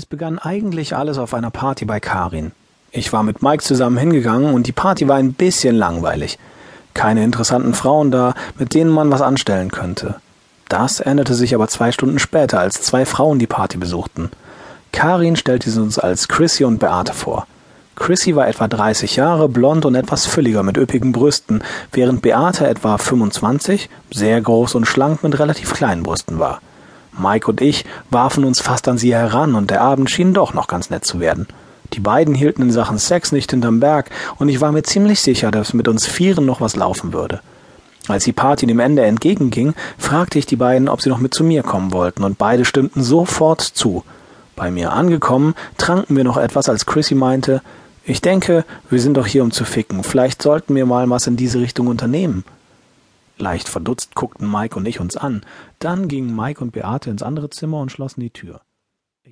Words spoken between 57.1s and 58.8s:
ins andere Zimmer und schlossen die Tür.